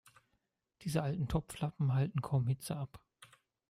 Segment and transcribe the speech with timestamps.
[0.81, 2.99] Diese alten Topflappen halten kaum Hitze ab.